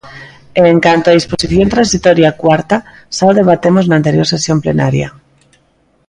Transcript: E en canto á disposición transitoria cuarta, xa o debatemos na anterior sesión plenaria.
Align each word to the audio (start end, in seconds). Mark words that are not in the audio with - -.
E 0.59 0.61
en 0.73 0.77
canto 0.85 1.05
á 1.11 1.13
disposición 1.17 1.67
transitoria 1.75 2.37
cuarta, 2.41 2.77
xa 3.15 3.23
o 3.31 3.37
debatemos 3.39 3.85
na 3.85 3.95
anterior 3.99 4.25
sesión 4.33 4.57
plenaria. 4.63 5.09